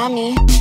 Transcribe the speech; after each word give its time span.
Miami. 0.00 0.59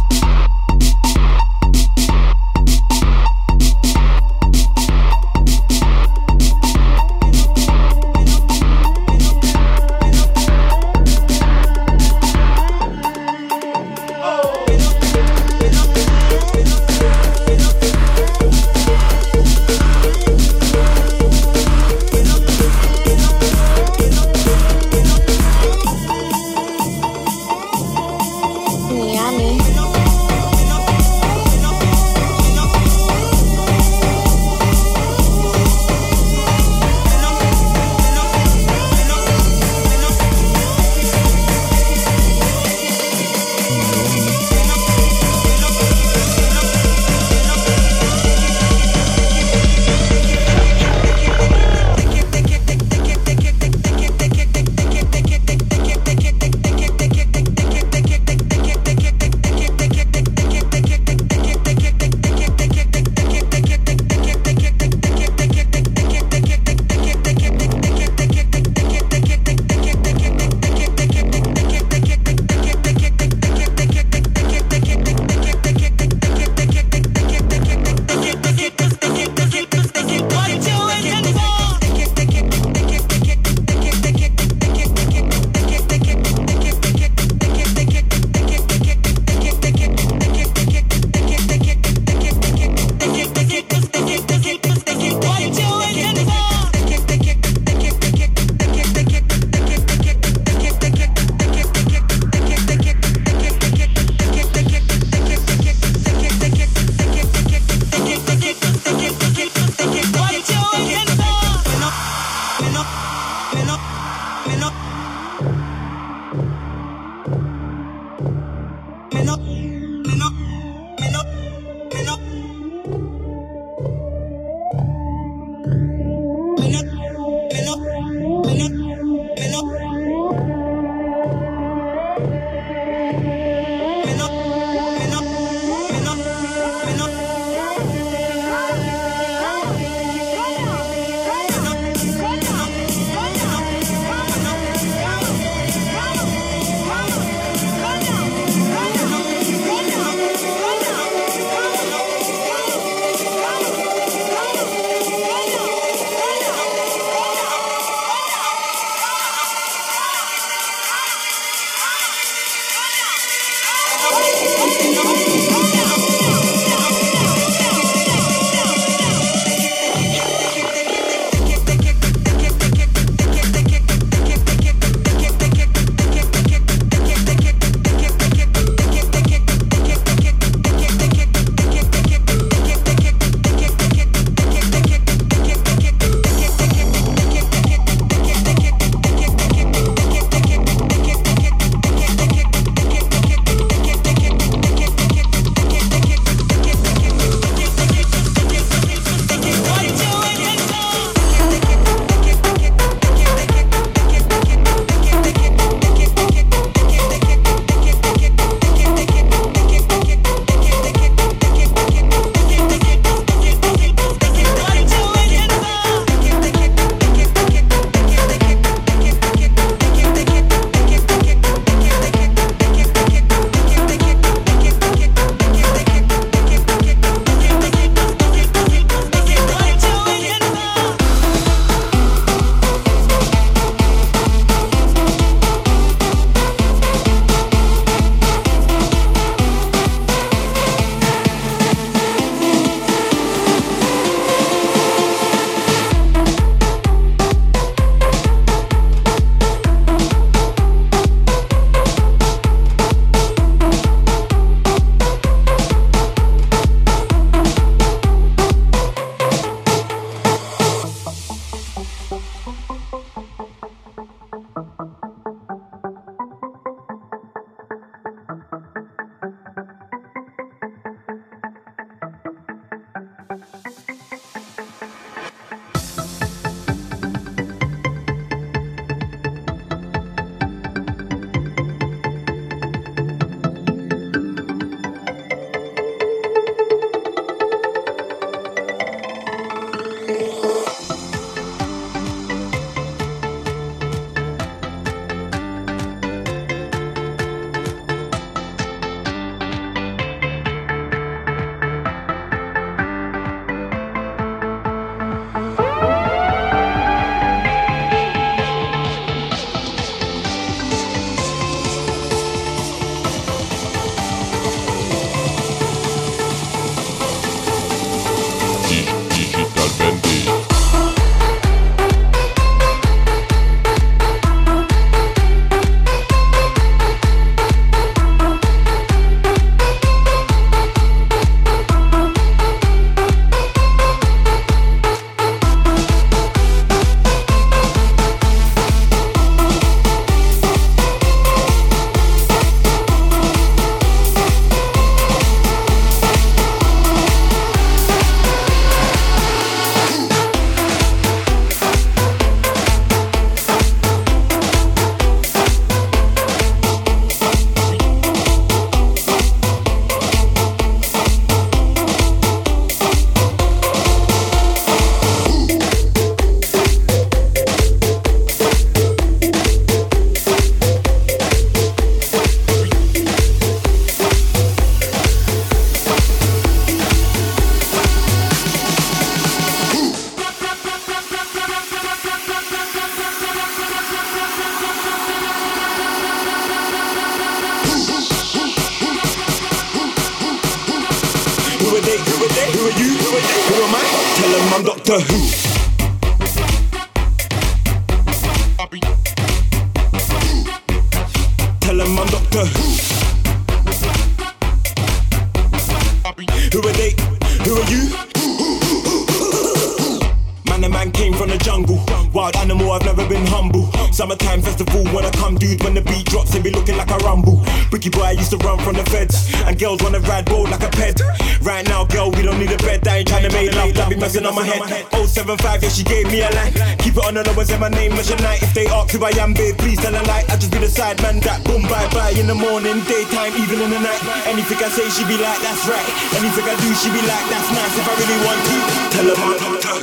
Babe, 429.49 429.57
please 429.59 429.79
tell 429.79 429.93
a 429.93 430.03
lie. 430.03 430.23
I 430.29 430.35
just 430.37 430.51
be 430.51 430.59
the 430.59 430.67
side 430.67 431.01
man 431.01 431.19
that 431.21 431.43
boom, 431.43 431.61
bye 431.63 431.87
bye. 431.89 432.11
In 432.17 432.27
the 432.27 432.35
morning, 432.35 432.81
daytime, 432.85 433.33
even 433.37 433.61
in 433.61 433.69
the 433.69 433.79
night. 433.79 434.01
Anything 434.27 434.57
I 434.57 434.69
say, 434.69 434.89
she 434.89 435.03
be 435.05 435.17
like, 435.17 435.41
that's 435.41 435.67
right. 435.67 435.89
Anything 436.17 436.45
I 436.45 436.55
do, 436.59 436.69
she 436.75 436.89
be 436.89 437.01
like, 437.01 437.25
that's 437.29 437.49
nice. 437.51 437.73
If 437.77 437.87
I 437.87 437.93
really 437.97 438.19
want 438.25 438.39
to, 438.45 438.55
tell 438.93 439.07
her 439.09 439.17
my 439.17 439.37
doctor. 439.37 439.75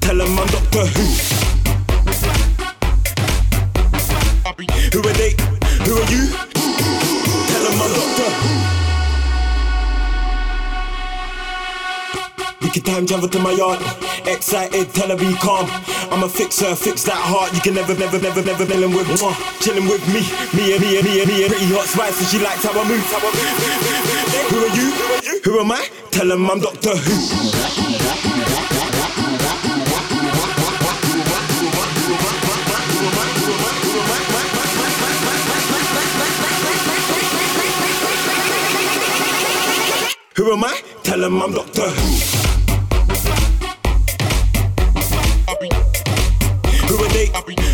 Tell 0.00 0.20
him 0.20 0.38
I'm 0.38 0.46
Doctor. 0.48 0.84
Who 0.84 1.23
Travel 12.94 13.28
to 13.28 13.40
my 13.40 13.50
yard. 13.50 13.80
Excited, 14.24 14.94
tell 14.94 15.08
her 15.08 15.16
be 15.16 15.34
calm. 15.34 15.66
I'm 16.12 16.22
a 16.22 16.28
fixer, 16.28 16.76
fix 16.76 17.02
that 17.02 17.18
heart. 17.18 17.52
You 17.52 17.60
can 17.60 17.74
never, 17.74 17.92
never, 17.92 18.20
never, 18.20 18.40
never 18.40 18.64
dealing 18.64 18.94
with 18.94 19.08
me. 19.08 19.16
Chilling 19.58 19.88
with 19.88 20.06
me, 20.14 20.22
me 20.54 20.72
and 20.74 20.80
me 20.80 20.98
and 20.98 21.04
me 21.04 21.20
and 21.20 21.28
me 21.28 21.42
and 21.42 21.50
pretty 21.50 21.74
hot 21.74 21.86
spice, 21.90 22.16
and 22.20 22.28
she 22.28 22.38
likes. 22.38 22.62
How 22.62 22.70
I 22.70 22.86
move. 22.86 23.02
Who 24.48 24.58
are 24.62 24.74
you? 24.78 25.40
Who 25.42 25.60
am 25.60 25.72
I? 25.72 25.88
Tell 26.12 26.30
him 26.30 26.48
I'm 26.48 26.60
Doctor 26.60 26.94
Who. 26.96 27.14
Who 40.36 40.52
am 40.52 40.64
I? 40.64 40.80
Tell 41.02 41.24
him 41.24 41.42
I'm 41.42 41.52
Doctor 41.52 41.82
Who. 41.82 42.33
Who 47.34 47.73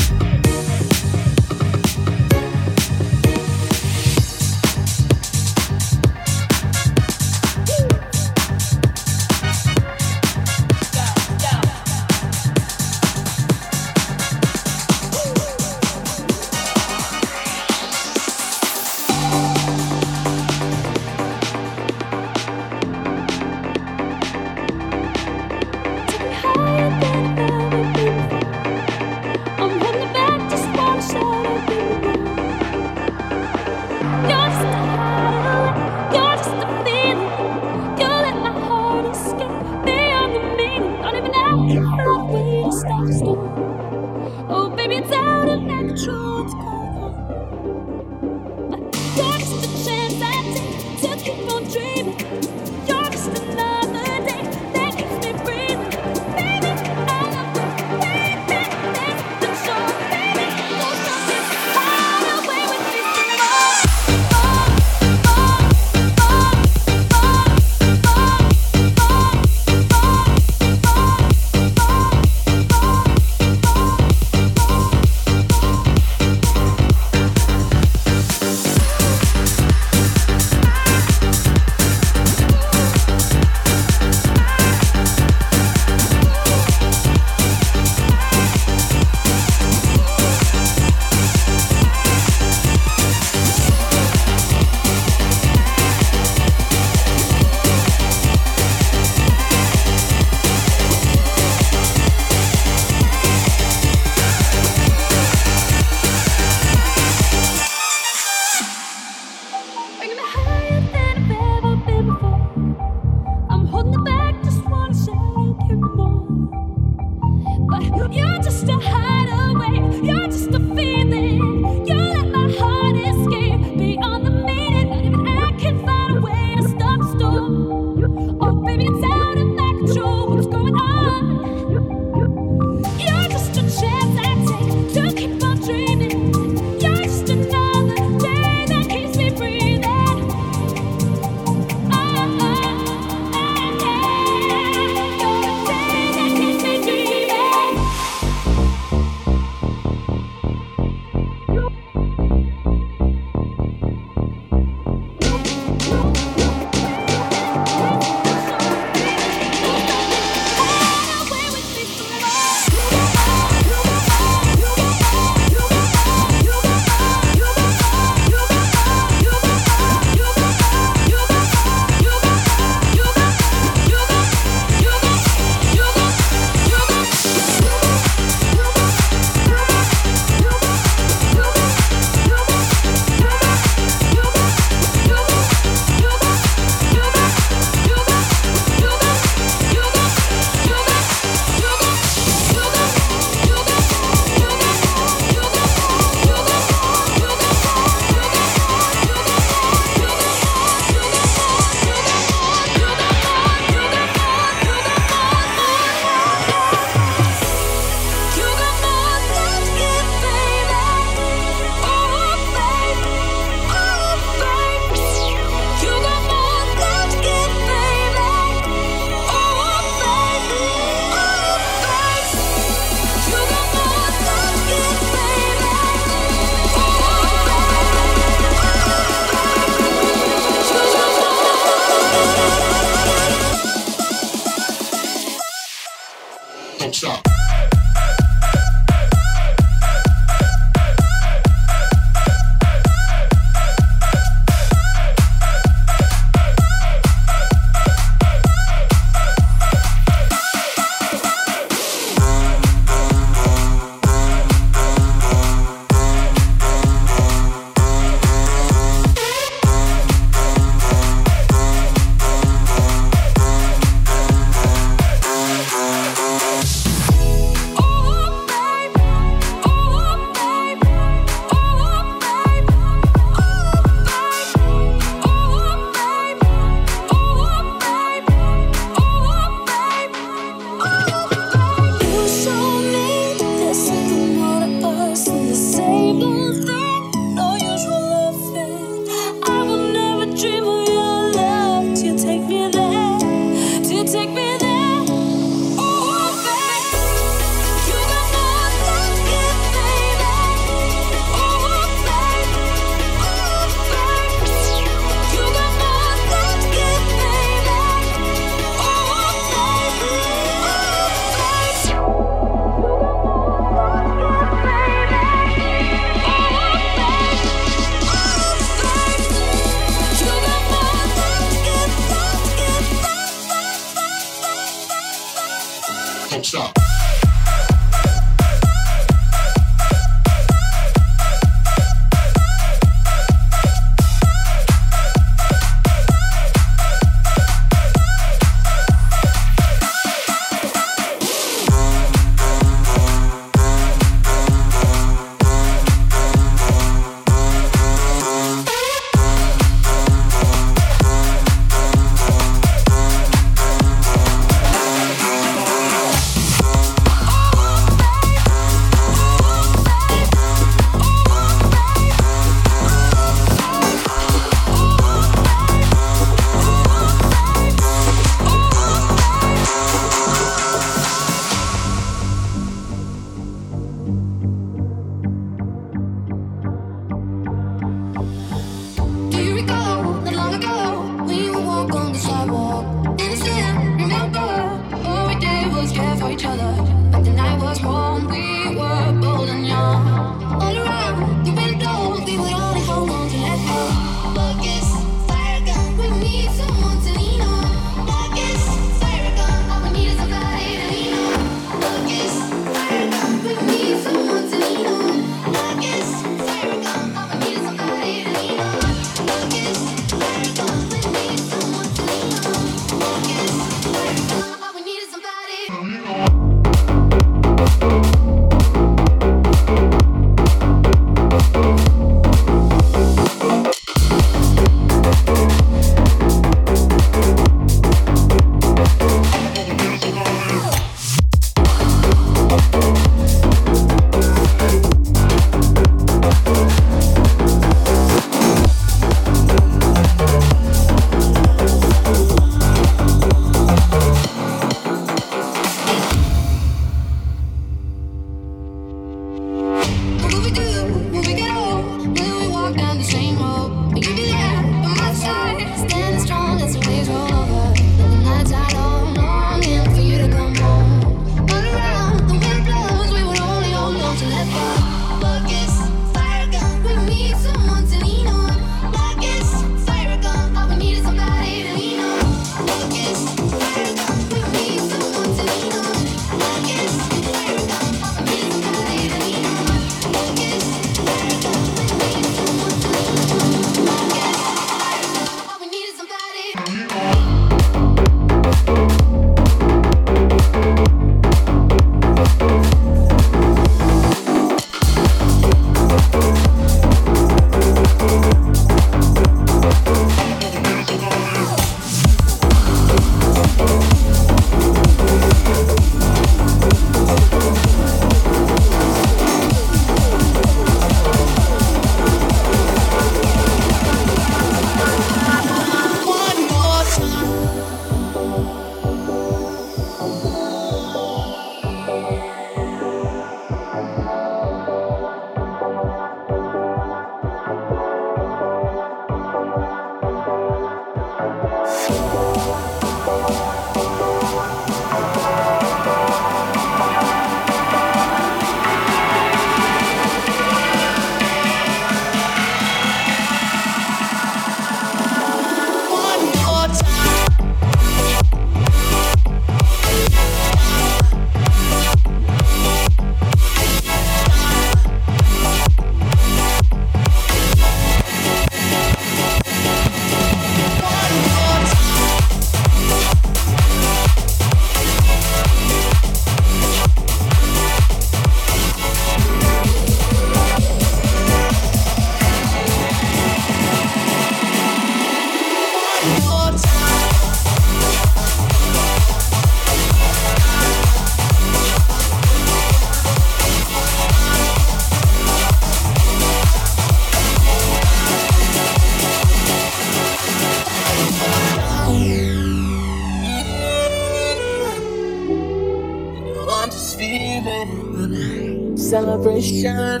celebration 599.22 600.00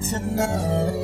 tonight. 0.00 0.99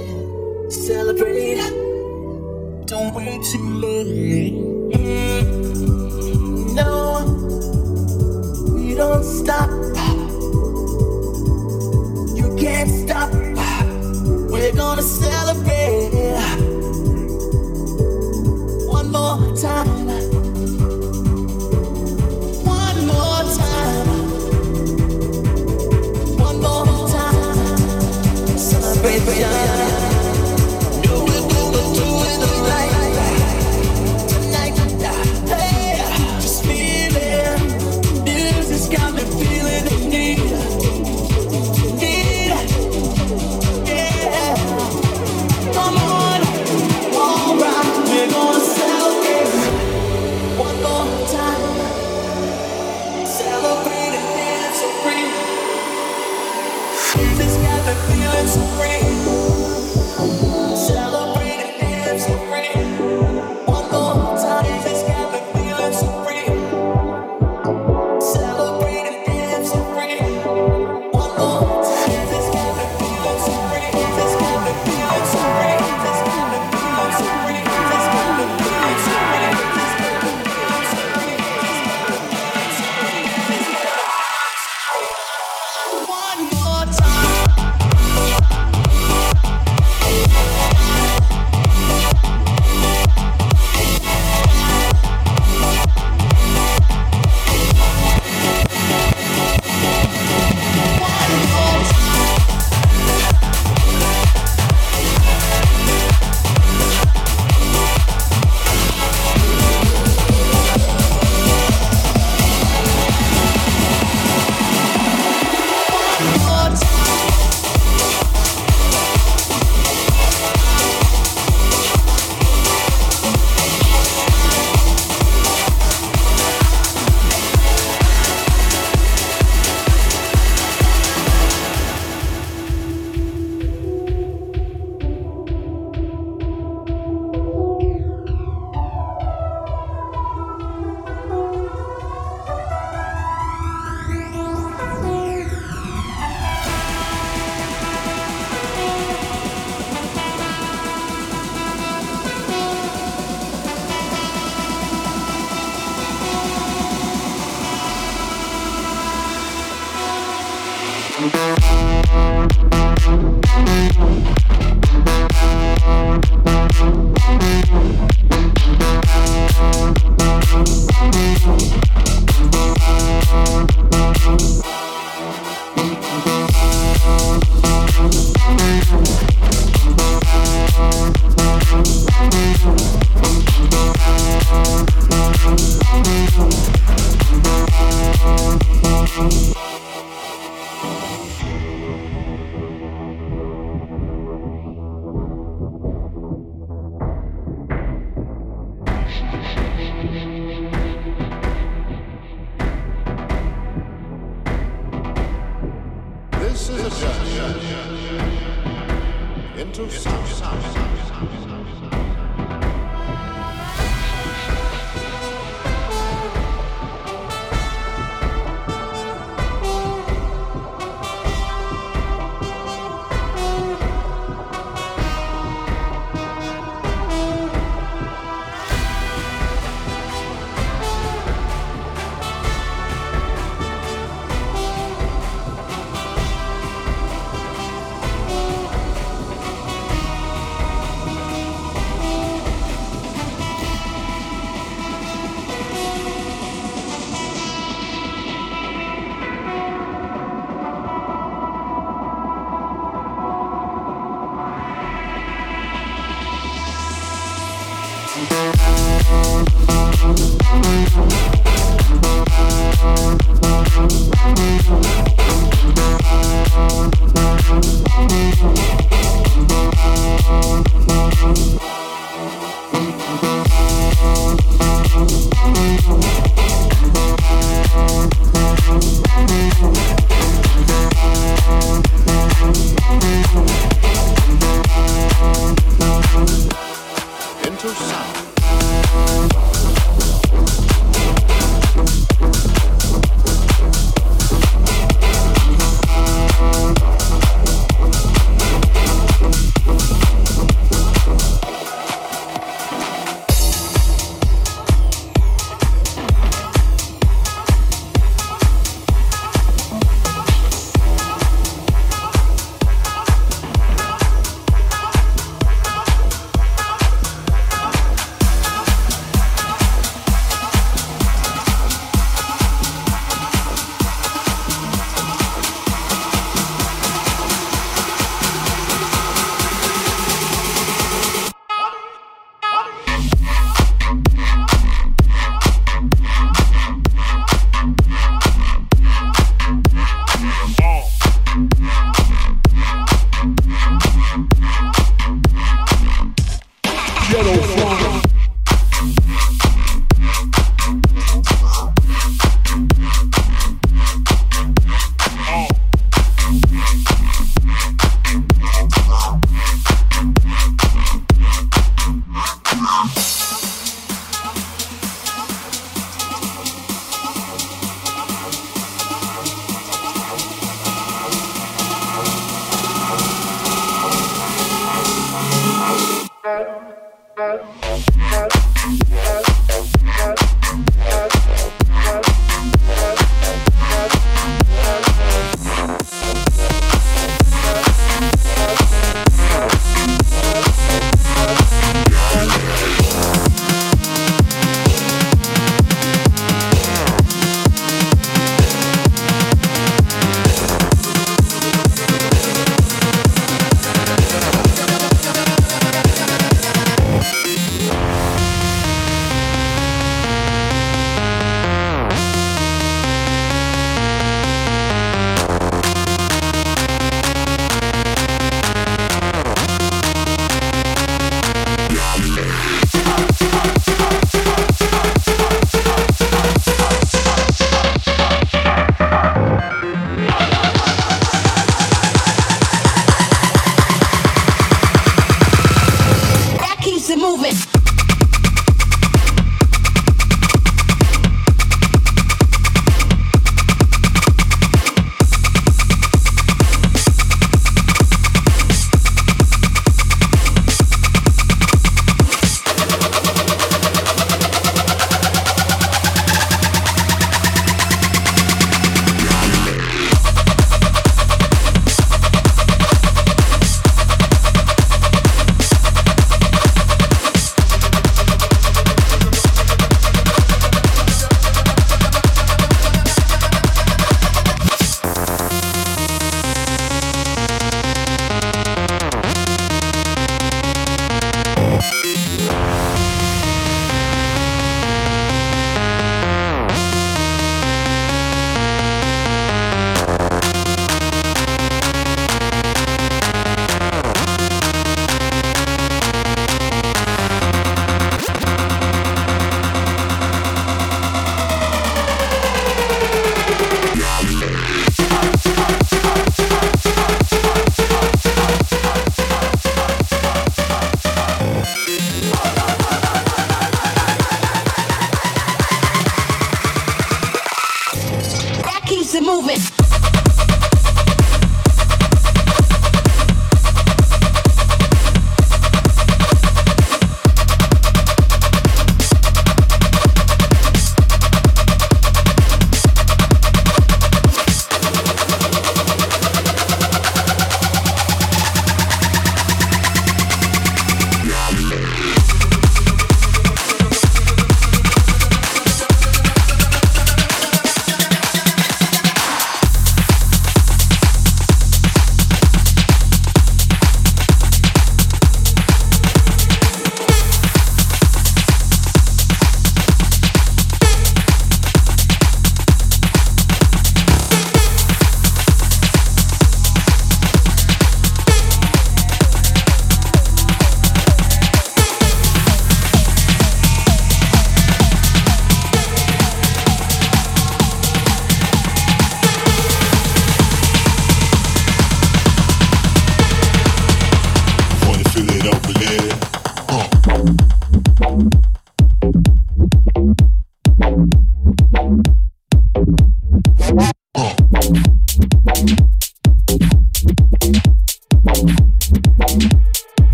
Into 209.86 210.25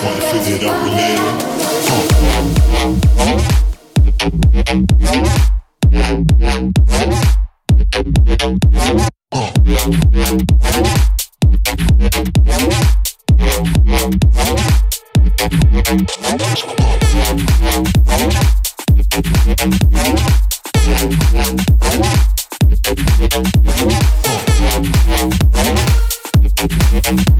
Wanna 0.00 0.20
it 0.46 0.62
up 0.64 0.84
with 0.84 0.94
it. 0.94 1.08
It's 27.10 27.37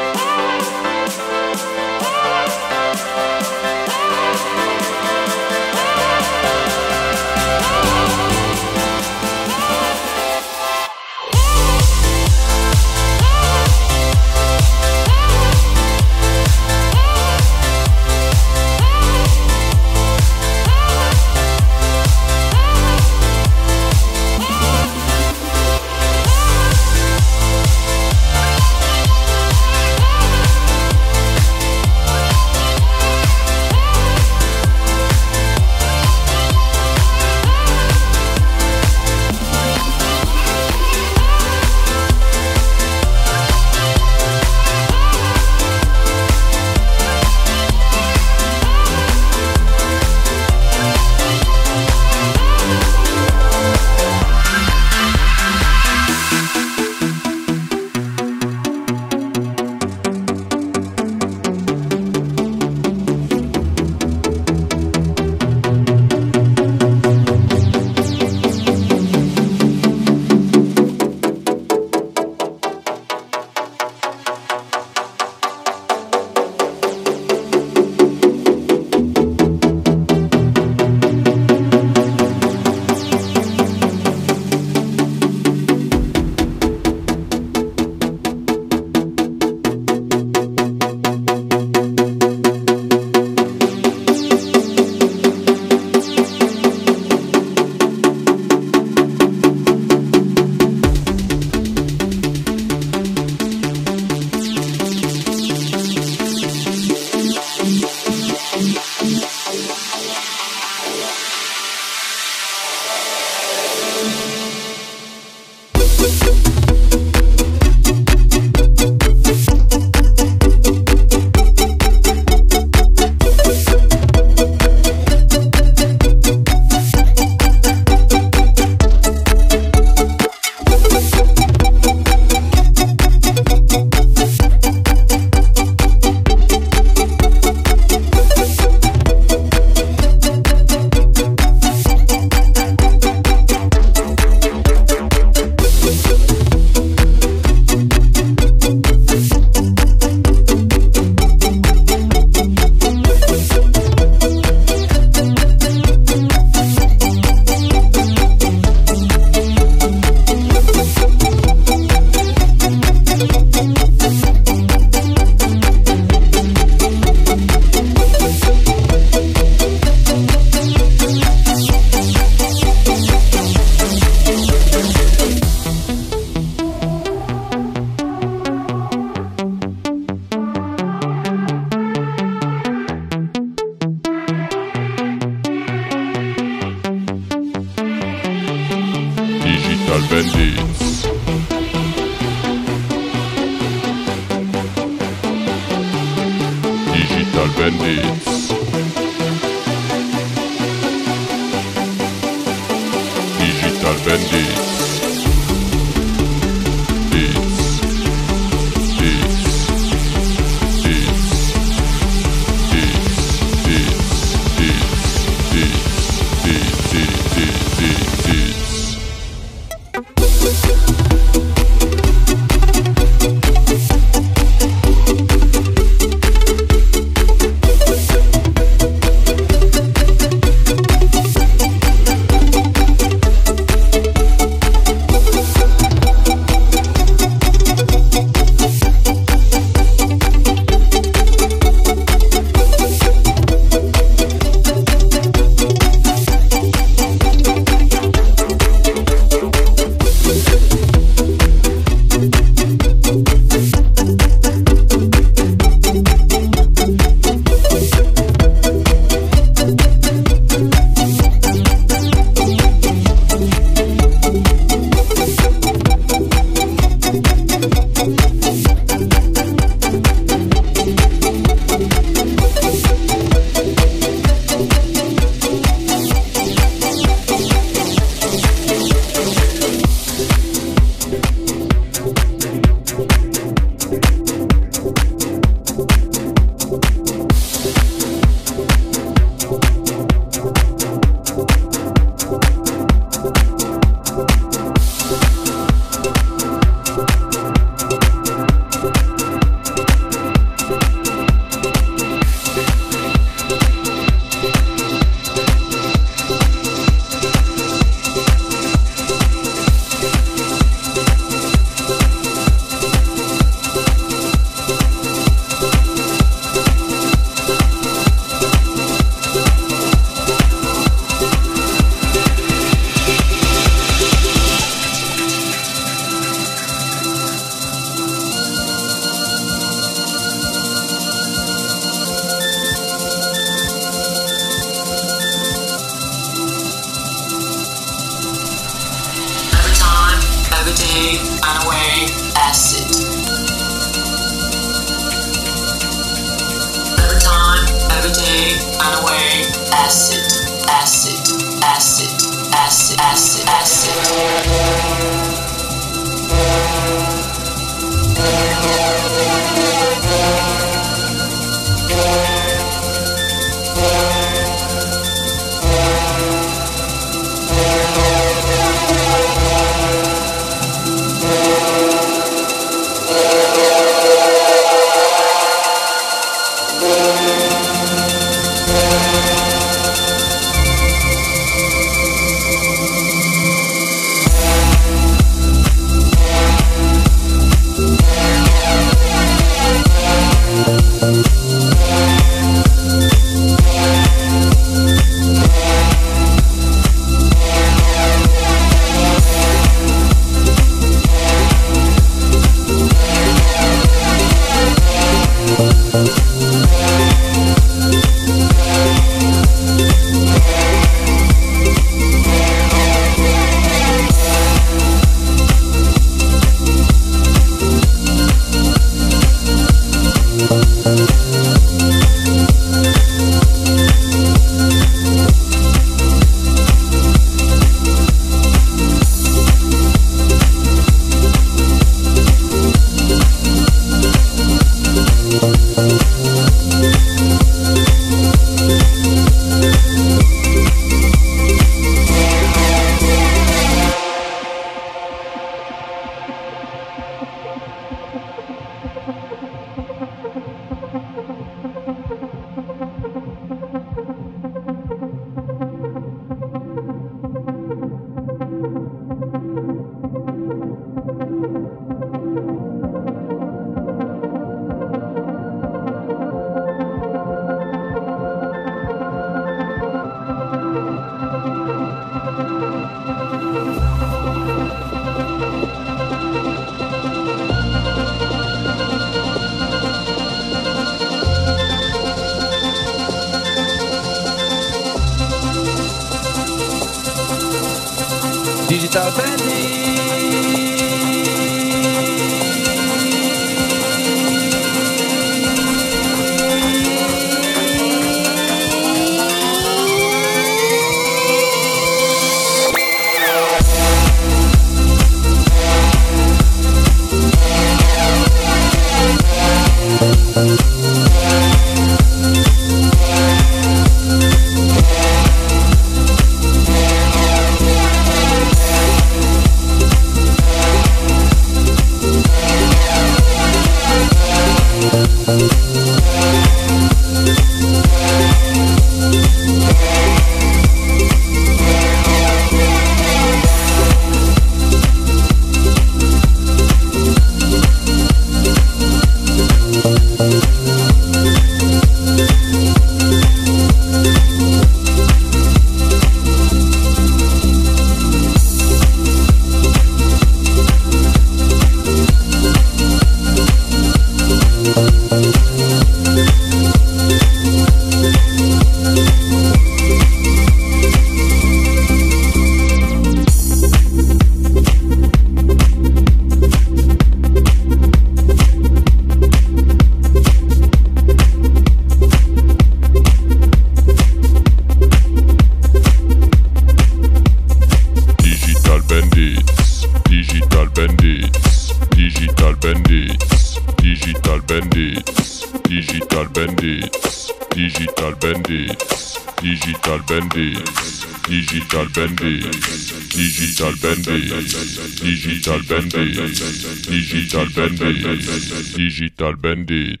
Digital 598.75 599.35
Bandit. 599.35 600.00